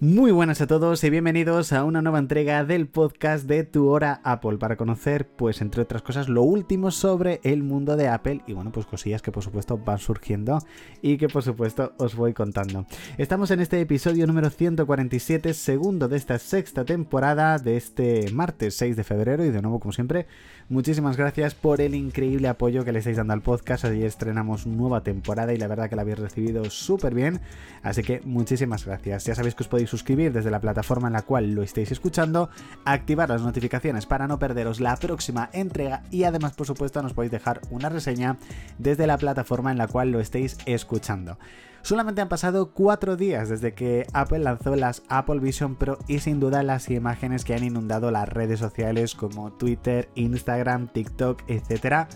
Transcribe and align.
Muy 0.00 0.32
buenas 0.32 0.60
a 0.60 0.66
todos 0.66 1.04
y 1.04 1.08
bienvenidos 1.08 1.72
a 1.72 1.84
una 1.84 2.02
nueva 2.02 2.18
entrega 2.18 2.64
del 2.64 2.88
podcast 2.88 3.46
de 3.46 3.62
Tu 3.62 3.88
Hora 3.88 4.20
Apple 4.24 4.58
para 4.58 4.76
conocer, 4.76 5.28
pues 5.28 5.62
entre 5.62 5.82
otras 5.82 6.02
cosas, 6.02 6.28
lo 6.28 6.42
último 6.42 6.90
sobre 6.90 7.40
el 7.44 7.62
mundo 7.62 7.96
de 7.96 8.08
Apple 8.08 8.42
y 8.48 8.54
bueno, 8.54 8.72
pues 8.72 8.86
cosillas 8.86 9.22
que 9.22 9.30
por 9.30 9.44
supuesto 9.44 9.78
van 9.78 9.98
surgiendo 9.98 10.58
y 11.00 11.16
que 11.16 11.28
por 11.28 11.44
supuesto 11.44 11.92
os 11.96 12.16
voy 12.16 12.34
contando. 12.34 12.86
Estamos 13.18 13.52
en 13.52 13.60
este 13.60 13.80
episodio 13.80 14.26
número 14.26 14.50
147, 14.50 15.54
segundo 15.54 16.08
de 16.08 16.16
esta 16.16 16.40
sexta 16.40 16.84
temporada 16.84 17.58
de 17.58 17.76
este 17.76 18.32
martes 18.32 18.74
6 18.74 18.96
de 18.96 19.04
febrero 19.04 19.44
y 19.44 19.50
de 19.50 19.62
nuevo 19.62 19.78
como 19.78 19.92
siempre, 19.92 20.26
muchísimas 20.68 21.16
gracias 21.16 21.54
por 21.54 21.80
el 21.80 21.94
increíble 21.94 22.48
apoyo 22.48 22.84
que 22.84 22.90
le 22.90 22.98
estáis 22.98 23.16
dando 23.16 23.32
al 23.32 23.42
podcast. 23.42 23.84
Ayer 23.84 24.06
estrenamos 24.06 24.66
nueva 24.66 25.04
temporada 25.04 25.54
y 25.54 25.56
la 25.56 25.68
verdad 25.68 25.88
que 25.88 25.94
la 25.94 26.02
habéis 26.02 26.18
recibido 26.18 26.68
súper 26.68 27.14
bien, 27.14 27.40
así 27.84 28.02
que 28.02 28.20
muchísimas 28.24 28.84
gracias. 28.84 29.24
Ya 29.24 29.36
sabéis 29.36 29.54
que 29.54 29.62
os 29.62 29.68
podéis 29.68 29.83
suscribir 29.86 30.32
desde 30.32 30.50
la 30.50 30.60
plataforma 30.60 31.08
en 31.08 31.14
la 31.14 31.22
cual 31.22 31.52
lo 31.52 31.62
estéis 31.62 31.92
escuchando, 31.92 32.50
activar 32.84 33.28
las 33.28 33.42
notificaciones 33.42 34.06
para 34.06 34.26
no 34.26 34.38
perderos 34.38 34.80
la 34.80 34.96
próxima 34.96 35.50
entrega 35.52 36.02
y 36.10 36.24
además 36.24 36.54
por 36.54 36.66
supuesto 36.66 37.02
nos 37.02 37.14
podéis 37.14 37.32
dejar 37.32 37.60
una 37.70 37.88
reseña 37.88 38.38
desde 38.78 39.06
la 39.06 39.18
plataforma 39.18 39.72
en 39.72 39.78
la 39.78 39.88
cual 39.88 40.10
lo 40.10 40.20
estéis 40.20 40.58
escuchando. 40.66 41.38
Solamente 41.82 42.22
han 42.22 42.30
pasado 42.30 42.70
cuatro 42.72 43.16
días 43.16 43.50
desde 43.50 43.74
que 43.74 44.06
Apple 44.14 44.38
lanzó 44.38 44.74
las 44.74 45.02
Apple 45.10 45.40
Vision 45.40 45.76
Pro 45.76 45.98
y 46.08 46.20
sin 46.20 46.40
duda 46.40 46.62
las 46.62 46.88
imágenes 46.88 47.44
que 47.44 47.54
han 47.54 47.62
inundado 47.62 48.10
las 48.10 48.26
redes 48.26 48.58
sociales 48.58 49.14
como 49.14 49.52
Twitter, 49.52 50.08
Instagram, 50.14 50.88
TikTok, 50.88 51.42
etc 51.46 52.08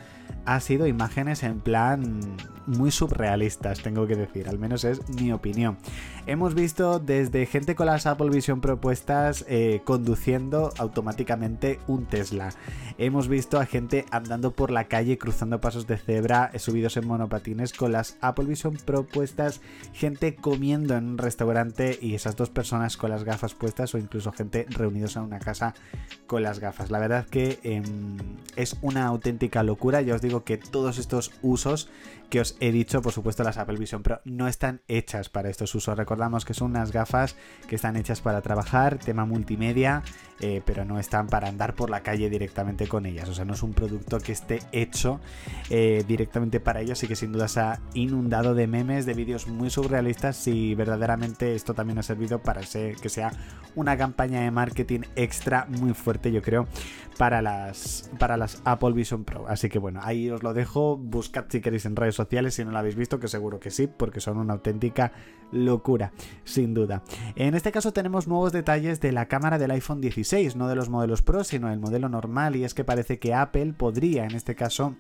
ha 0.48 0.61
sido 0.61 0.87
imágenes 0.87 1.43
en 1.43 1.61
plan 1.61 2.20
muy 2.65 2.91
surrealistas, 2.91 3.83
tengo 3.83 4.07
que 4.07 4.16
decir, 4.16 4.48
al 4.48 4.59
menos 4.59 4.84
es 4.84 5.07
mi 5.11 5.30
opinión. 5.30 5.77
Hemos 6.27 6.55
visto 6.55 6.98
desde 6.98 7.47
gente 7.47 7.74
con 7.74 7.87
las 7.87 8.07
Apple 8.07 8.30
Vision 8.30 8.61
propuestas 8.61 9.45
eh, 9.48 9.80
conduciendo 9.84 10.73
automáticamente 10.79 11.79
un 11.87 12.07
Tesla. 12.07 12.51
Hemos 12.99 13.29
visto 13.29 13.59
a 13.59 13.66
gente 13.66 14.05
andando 14.10 14.52
por 14.52 14.71
la 14.71 14.85
calle 14.85 15.16
cruzando 15.18 15.60
pasos 15.60 15.87
de 15.87 15.96
cebra, 15.96 16.51
eh, 16.52 16.59
subidos 16.59 16.96
en 16.96 17.07
monopatines 17.07 17.73
con 17.73 17.93
las 17.93 18.16
Apple 18.21 18.46
Vision 18.46 18.77
propuestas, 18.77 19.60
gente 19.93 20.35
comiendo 20.35 20.95
en 20.96 21.09
un 21.09 21.18
restaurante 21.18 21.99
y 22.01 22.15
esas 22.15 22.37
dos 22.37 22.51
personas 22.51 22.96
con 22.96 23.10
las 23.10 23.24
gafas 23.24 23.55
puestas 23.55 23.95
o 23.95 23.99
incluso 23.99 24.33
gente 24.33 24.66
reunidos 24.68 25.16
en 25.16 25.23
una 25.23 25.38
casa 25.38 25.74
con 26.27 26.43
las 26.43 26.59
gafas. 26.59 26.90
La 26.90 26.99
verdad 26.99 27.27
que 27.27 27.59
em, 27.62 28.16
es 28.57 28.77
una 28.83 29.07
auténtica 29.07 29.62
locura, 29.62 30.02
ya 30.02 30.15
os 30.15 30.21
digo 30.21 30.37
que 30.44 30.58
todos 30.58 30.98
estos 30.98 31.32
usos 31.42 31.88
que 32.30 32.40
os 32.40 32.56
he 32.60 32.72
dicho, 32.72 33.00
por 33.00 33.12
supuesto 33.12 33.42
las 33.42 33.56
Apple 33.56 33.78
Vision 33.78 34.02
Pro 34.02 34.20
no 34.24 34.48
están 34.48 34.82
hechas 34.86 35.28
para 35.28 35.48
estos 35.48 35.74
usos. 35.74 35.96
Recordamos 35.96 36.44
que 36.44 36.54
son 36.54 36.72
unas 36.72 36.92
gafas 36.92 37.36
que 37.66 37.76
están 37.76 37.96
hechas 37.96 38.20
para 38.20 38.42
trabajar, 38.42 38.98
tema 38.98 39.24
multimedia, 39.24 40.02
eh, 40.40 40.60
pero 40.64 40.84
no 40.84 40.98
están 40.98 41.28
para 41.28 41.48
andar 41.48 41.74
por 41.74 41.90
la 41.90 42.02
calle 42.02 42.28
directamente 42.28 42.86
con 42.86 43.06
ellas. 43.06 43.28
O 43.28 43.34
sea, 43.34 43.44
no 43.44 43.54
es 43.54 43.62
un 43.62 43.72
producto 43.72 44.20
que 44.20 44.32
esté 44.32 44.60
hecho 44.72 45.20
eh, 45.70 46.04
directamente 46.06 46.60
para 46.60 46.80
ellos 46.80 47.02
y 47.02 47.09
que 47.09 47.16
sin 47.16 47.32
duda 47.32 47.48
se 47.48 47.60
ha 47.60 47.80
inundado 47.94 48.54
de 48.54 48.66
memes, 48.66 49.06
de 49.06 49.14
vídeos 49.14 49.46
muy 49.46 49.70
surrealistas 49.70 50.46
y 50.46 50.74
verdaderamente 50.74 51.54
esto 51.54 51.72
también 51.74 51.98
ha 51.98 52.02
servido 52.02 52.40
para 52.40 52.60
que 52.60 53.09
sea 53.09 53.32
una 53.74 53.96
campaña 53.96 54.40
de 54.40 54.50
marketing 54.50 55.00
extra 55.16 55.66
muy 55.68 55.94
fuerte, 55.94 56.32
yo 56.32 56.42
creo, 56.42 56.66
para 57.16 57.42
las, 57.42 58.10
para 58.18 58.36
las 58.36 58.60
Apple 58.64 58.92
Vision 58.92 59.24
Pro. 59.24 59.46
Así 59.48 59.68
que 59.68 59.78
bueno, 59.78 60.00
ahí 60.02 60.18
os 60.30 60.43
lo 60.43 60.55
dejo. 60.55 60.97
Buscad 60.97 61.47
si 61.49 61.61
queréis 61.61 61.87
en 61.87 61.97
redes 61.97 62.15
sociales 62.15 62.55
si 62.55 62.65
no 62.65 62.71
lo 62.71 62.79
habéis 62.79 62.97
visto, 62.97 63.21
que 63.21 63.29
seguro 63.29 63.61
que 63.61 63.71
sí, 63.71 63.87
porque 63.87 64.21
son 64.21 64.38
una 64.38 64.55
auténtica 64.55 65.12
locura, 65.53 66.12
sin 66.44 66.75
duda. 66.75 67.03
En 67.37 67.55
este 67.55 67.72
caso 67.72 67.93
tenemos 67.93 68.27
nuevos 68.27 68.53
detalles 68.53 69.00
de 69.00 69.12
la 69.12 69.27
cámara 69.27 69.59
del 69.59 69.71
iPhone 69.71 70.00
16, 70.00 70.56
no 70.56 70.69
de 70.69 70.75
los 70.75 70.89
modelos 70.89 71.22
Pro, 71.22 71.44
sino 71.44 71.72
el 71.72 71.78
modelo 71.78 72.09
normal, 72.09 72.56
y 72.56 72.65
es 72.65 72.75
que 72.75 72.84
parece 72.84 73.19
que 73.19 73.34
Apple 73.34 73.75
podría, 73.77 74.25
en 74.25 74.34
este 74.34 74.55
caso, 74.55 74.94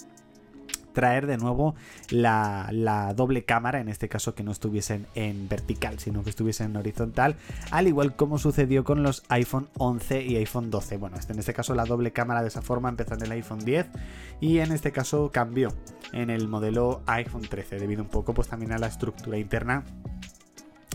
traer 0.98 1.28
de 1.28 1.36
nuevo 1.36 1.76
la, 2.10 3.14
doble 3.14 3.44
cámara, 3.44 3.78
en 3.78 3.88
este 3.88 4.08
caso 4.08 4.34
que 4.34 4.42
no 4.42 4.50
estuviesen 4.50 5.06
en 5.14 5.48
vertical, 5.48 6.00
sino 6.00 6.24
que 6.24 6.30
estuviesen 6.30 6.72
en 6.72 6.76
horizontal, 6.76 7.36
al 7.70 7.86
igual 7.86 8.16
como 8.16 8.36
sucedió 8.36 8.82
con 8.82 9.04
los 9.04 9.22
iPhone 9.28 9.68
11 9.78 10.24
y 10.24 10.34
iPhone 10.34 10.72
12. 10.72 10.96
Bueno, 10.96 11.16
este, 11.16 11.34
en 11.34 11.38
este 11.38 11.54
caso 11.54 11.76
la 11.76 11.84
doble 11.84 12.10
cámara 12.12 12.42
de 12.42 12.48
esa 12.48 12.62
forma 12.62 12.88
empezó 12.88 13.14
en 13.14 13.22
el 13.22 13.30
iPhone 13.30 13.64
10 13.64 13.86
y 14.40 14.58
en 14.58 14.72
este 14.72 14.90
caso 14.90 15.30
cambió 15.32 15.72
en 16.12 16.30
el 16.30 16.48
modelo 16.48 17.02
iPhone 17.06 17.42
13, 17.42 17.78
debido 17.78 18.02
un 18.02 18.08
poco 18.08 18.34
pues 18.34 18.48
también 18.48 18.72
a 18.72 18.78
la 18.78 18.88
estructura 18.88 19.38
interna 19.38 19.84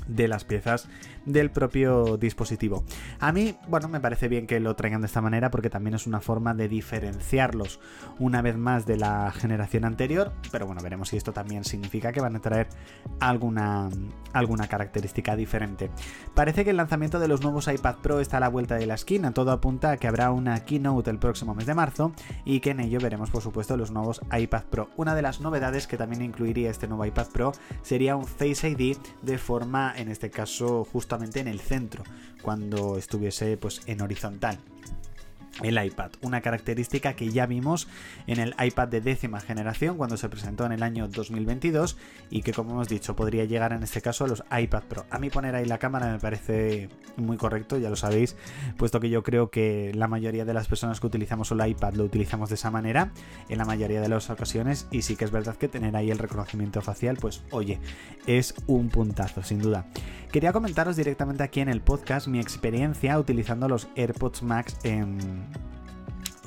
de 0.08 0.28
las 0.28 0.44
piezas 0.44 0.88
del 1.26 1.52
propio 1.52 2.18
dispositivo. 2.18 2.84
A 3.20 3.32
mí, 3.32 3.56
bueno, 3.68 3.88
me 3.88 4.00
parece 4.00 4.28
bien 4.28 4.48
que 4.48 4.60
lo 4.60 4.76
traigan 4.76 5.02
de 5.02 5.08
esta 5.08 5.22
manera 5.22 5.52
porque 5.52 5.70
también 5.70 5.96
es 5.96 6.08
una 6.08 6.20
forma 6.20 6.54
de 6.54 6.68
diferenciarlos 6.68 7.80
una 8.20 8.42
vez 8.42 8.58
más 8.58 8.86
de 8.86 8.98
la 8.98 9.32
generación 9.32 9.86
anterior, 9.86 10.34
pero 10.52 10.66
bueno, 10.66 10.82
veremos 10.82 11.10
si 11.10 11.18
esto 11.18 11.34
también 11.34 11.64
significa 11.64 12.12
que 12.12 12.22
van 12.22 12.36
a 12.36 12.40
traer 12.40 12.68
alguna, 13.20 13.90
alguna 14.34 14.68
característica 14.68 15.36
diferente. 15.36 15.90
Parece 16.34 16.64
que 16.64 16.72
el 16.72 16.78
lanzamiento 16.78 17.20
de 17.20 17.28
los 17.28 17.42
nuevos 17.42 17.68
iPad 17.68 17.96
Pro 18.02 18.20
está 18.20 18.38
a 18.38 18.42
la 18.42 18.50
vuelta 18.50 18.76
de 18.76 18.86
la 18.86 18.96
esquina, 18.96 19.34
todo 19.34 19.52
apunta 19.52 19.92
a 19.92 19.98
que 19.98 20.08
habrá 20.08 20.32
una 20.32 20.66
keynote 20.66 21.10
el 21.10 21.20
próximo 21.20 21.56
mes 21.56 21.66
de 21.66 21.74
marzo 21.74 22.14
y 22.46 22.60
que 22.60 22.72
en 22.72 22.80
ello 22.80 23.00
veremos 23.00 23.30
por 23.30 23.42
supuesto 23.42 23.78
los 23.78 23.92
nuevos 23.92 24.22
iPad 24.38 24.64
Pro. 24.70 24.90
Una 24.98 25.16
de 25.16 25.22
las 25.22 25.42
novedades 25.42 25.88
que 25.88 25.98
también 25.98 26.22
incluiría 26.22 26.70
este 26.70 26.88
nuevo 26.88 27.06
iPad 27.06 27.28
Pro 27.28 27.52
sería 27.82 28.16
un 28.16 28.26
Face 28.26 28.70
ID 28.70 28.98
de 29.22 29.38
forma, 29.38 29.93
en 29.96 30.10
este 30.10 30.30
caso, 30.30 30.84
justo 30.86 31.16
en 31.42 31.48
el 31.48 31.60
centro, 31.60 32.04
cuando 32.42 32.98
estuviese 32.98 33.58
pues 33.58 33.82
en 33.86 34.02
horizontal 34.02 34.60
el 35.62 35.84
iPad, 35.84 36.12
una 36.22 36.42
característica 36.42 37.14
que 37.14 37.30
ya 37.30 37.46
vimos 37.46 37.88
en 38.28 38.40
el 38.40 38.56
iPad 38.60 38.88
de 38.88 39.02
décima 39.02 39.40
generación 39.40 39.98
cuando 39.98 40.18
se 40.18 40.30
presentó 40.30 40.66
en 40.66 40.72
el 40.72 40.84
año 40.84 41.08
2022 41.08 41.98
y 42.30 42.42
que 42.42 42.54
como 42.54 42.72
hemos 42.72 42.90
dicho 42.90 43.16
podría 43.16 43.46
llegar 43.46 43.72
en 43.74 43.84
este 43.84 44.02
caso 44.02 44.26
a 44.26 44.28
los 44.28 44.44
iPad 44.52 44.84
Pro. 44.84 45.06
A 45.12 45.20
mí 45.20 45.30
poner 45.30 45.56
ahí 45.56 45.66
la 45.66 45.78
cámara 45.78 46.12
me 46.12 46.20
parece 46.20 46.90
muy 47.18 47.38
correcto, 47.38 47.78
ya 47.78 47.90
lo 47.90 47.96
sabéis, 47.96 48.36
puesto 48.78 49.00
que 49.00 49.10
yo 49.10 49.22
creo 49.22 49.52
que 49.52 49.92
la 49.94 50.08
mayoría 50.08 50.46
de 50.46 50.54
las 50.54 50.68
personas 50.68 51.00
que 51.00 51.08
utilizamos 51.08 51.52
el 51.52 51.66
iPad 51.66 51.94
lo 51.94 52.04
utilizamos 52.04 52.50
de 52.50 52.56
esa 52.56 52.72
manera 52.72 53.12
en 53.50 53.58
la 53.58 53.66
mayoría 53.66 54.02
de 54.02 54.10
las 54.10 54.30
ocasiones 54.30 54.88
y 54.92 55.04
sí 55.04 55.16
que 55.16 55.26
es 55.26 55.32
verdad 55.32 55.56
que 55.56 55.68
tener 55.68 55.96
ahí 55.96 56.10
el 56.10 56.18
reconocimiento 56.18 56.82
facial 56.82 57.18
pues 57.20 57.44
oye, 57.52 57.80
es 58.26 58.56
un 58.66 58.90
puntazo 58.90 59.44
sin 59.44 59.60
duda. 59.60 59.86
Quería 60.32 60.52
comentaros 60.52 60.96
directamente 60.96 61.44
aquí 61.44 61.60
en 61.60 61.70
el 61.70 61.82
podcast 61.82 62.28
mi 62.28 62.40
experiencia 62.40 63.20
utilizando 63.20 63.70
los 63.70 63.88
AirPods 63.96 64.42
Max 64.42 64.78
en 64.84 65.43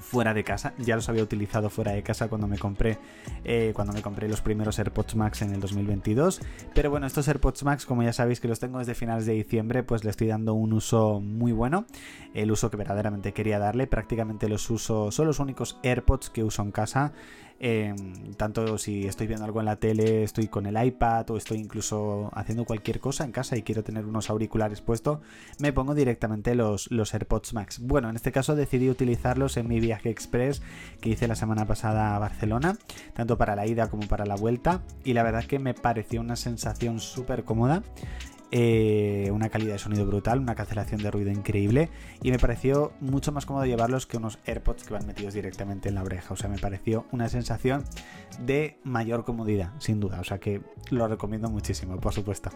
fuera 0.06 0.34
de 0.34 0.44
casa. 0.44 0.72
Ya 0.78 0.94
los 0.94 1.08
había 1.08 1.22
utilizado 1.22 1.68
fuera 1.68 1.92
de 1.92 2.02
casa 2.02 2.28
cuando 2.28 2.46
me 2.46 2.58
compré 2.58 2.98
eh, 3.44 3.72
cuando 3.74 3.92
me 3.92 4.02
compré 4.02 4.28
los 4.28 4.40
primeros 4.40 4.78
AirPods 4.78 5.16
Max 5.16 5.42
en 5.42 5.52
el 5.52 5.60
2022. 5.60 6.40
Pero 6.74 6.90
bueno, 6.90 7.06
estos 7.06 7.26
AirPods 7.26 7.64
Max, 7.64 7.86
como 7.86 8.02
ya 8.02 8.12
sabéis 8.12 8.40
que 8.40 8.48
los 8.48 8.60
tengo 8.60 8.78
desde 8.78 8.94
finales 8.94 9.26
de 9.26 9.32
diciembre, 9.32 9.82
pues 9.82 10.04
le 10.04 10.10
estoy 10.10 10.28
dando 10.28 10.54
un 10.54 10.72
uso 10.72 11.20
muy 11.20 11.52
bueno. 11.52 11.86
El 12.34 12.52
uso 12.52 12.70
que 12.70 12.76
verdaderamente 12.76 13.32
quería 13.32 13.58
darle. 13.58 13.86
Prácticamente 13.86 14.48
los 14.48 14.70
uso. 14.70 15.10
Son 15.10 15.26
los 15.26 15.40
únicos 15.40 15.78
AirPods 15.82 16.30
que 16.30 16.44
uso 16.44 16.62
en 16.62 16.70
casa. 16.70 17.12
Em, 17.58 18.34
tanto 18.34 18.76
si 18.76 19.06
estoy 19.06 19.26
viendo 19.26 19.46
algo 19.46 19.60
en 19.60 19.66
la 19.66 19.76
tele, 19.76 20.22
estoy 20.22 20.48
con 20.48 20.66
el 20.66 20.82
iPad 20.82 21.30
o 21.30 21.36
estoy 21.38 21.58
incluso 21.58 22.30
haciendo 22.34 22.64
cualquier 22.66 23.00
cosa 23.00 23.24
en 23.24 23.32
casa 23.32 23.56
y 23.56 23.62
quiero 23.62 23.82
tener 23.82 24.04
unos 24.04 24.28
auriculares 24.28 24.82
puestos, 24.82 25.20
me 25.58 25.72
pongo 25.72 25.94
directamente 25.94 26.54
los, 26.54 26.90
los 26.90 27.14
AirPods 27.14 27.54
Max. 27.54 27.80
Bueno, 27.80 28.10
en 28.10 28.16
este 28.16 28.30
caso 28.30 28.56
decidí 28.56 28.90
utilizarlos 28.90 29.56
en 29.56 29.68
mi 29.68 29.80
viaje 29.80 30.10
express 30.10 30.60
que 31.00 31.10
hice 31.10 31.28
la 31.28 31.34
semana 31.34 31.66
pasada 31.66 32.14
a 32.14 32.18
Barcelona, 32.18 32.76
tanto 33.14 33.38
para 33.38 33.56
la 33.56 33.66
ida 33.66 33.88
como 33.88 34.06
para 34.06 34.26
la 34.26 34.36
vuelta, 34.36 34.82
y 35.04 35.14
la 35.14 35.22
verdad 35.22 35.44
que 35.44 35.58
me 35.58 35.72
pareció 35.72 36.20
una 36.20 36.36
sensación 36.36 37.00
súper 37.00 37.44
cómoda. 37.44 37.82
Eh, 38.52 39.28
una 39.32 39.48
calidad 39.48 39.72
de 39.72 39.78
sonido 39.80 40.06
brutal, 40.06 40.38
una 40.38 40.54
cancelación 40.54 41.02
de 41.02 41.10
ruido 41.10 41.32
increíble 41.32 41.90
y 42.22 42.30
me 42.30 42.38
pareció 42.38 42.92
mucho 43.00 43.32
más 43.32 43.44
cómodo 43.44 43.66
llevarlos 43.66 44.06
que 44.06 44.18
unos 44.18 44.38
AirPods 44.46 44.84
que 44.84 44.94
van 44.94 45.04
metidos 45.04 45.34
directamente 45.34 45.88
en 45.88 45.96
la 45.96 46.04
oreja. 46.04 46.32
O 46.32 46.36
sea, 46.36 46.48
me 46.48 46.58
pareció 46.58 47.06
una 47.10 47.28
sensación 47.28 47.84
de 48.38 48.78
mayor 48.84 49.24
comodidad, 49.24 49.72
sin 49.78 50.00
duda. 50.00 50.20
O 50.20 50.24
sea 50.24 50.38
que 50.38 50.62
lo 50.90 51.08
recomiendo 51.08 51.48
muchísimo, 51.48 51.96
por 51.96 52.12
supuesto. 52.12 52.50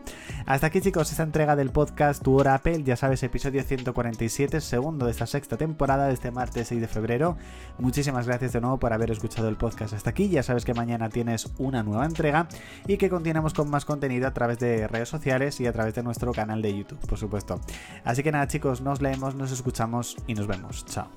Hasta 0.46 0.68
aquí 0.68 0.80
chicos, 0.80 1.10
esta 1.10 1.22
entrega 1.22 1.56
del 1.56 1.70
podcast 1.70 2.22
Tu 2.22 2.34
Hora 2.34 2.54
Apple, 2.54 2.82
ya 2.84 2.96
sabes, 2.96 3.22
episodio 3.22 3.62
147, 3.62 4.60
segundo 4.60 5.06
de 5.06 5.12
esta 5.12 5.26
sexta 5.26 5.56
temporada 5.56 6.06
de 6.06 6.14
este 6.14 6.30
martes 6.30 6.68
6 6.68 6.80
de 6.80 6.88
febrero. 6.88 7.36
Muchísimas 7.78 8.26
gracias 8.26 8.52
de 8.52 8.60
nuevo 8.60 8.78
por 8.78 8.92
haber 8.92 9.10
escuchado 9.10 9.48
el 9.48 9.56
podcast 9.56 9.94
hasta 9.94 10.10
aquí. 10.10 10.28
Ya 10.28 10.42
sabes 10.42 10.64
que 10.64 10.74
mañana 10.74 11.08
tienes 11.08 11.50
una 11.58 11.82
nueva 11.82 12.06
entrega 12.06 12.48
y 12.86 12.96
que 12.96 13.08
continuamos 13.10 13.54
con 13.54 13.70
más 13.70 13.84
contenido 13.84 14.26
a 14.26 14.32
través 14.32 14.58
de 14.58 14.86
redes 14.88 15.08
sociales 15.08 15.60
y 15.60 15.66
a 15.66 15.72
través 15.72 15.94
de 15.94 16.02
nuestro 16.02 16.32
canal 16.32 16.62
de 16.62 16.76
YouTube, 16.76 16.98
por 17.06 17.18
supuesto. 17.18 17.60
Así 18.04 18.22
que 18.22 18.32
nada 18.32 18.46
chicos, 18.46 18.80
nos 18.80 19.00
leemos, 19.00 19.34
nos 19.34 19.52
escuchamos 19.52 20.16
y 20.26 20.34
nos 20.34 20.46
vemos. 20.46 20.84
Chao. 20.86 21.08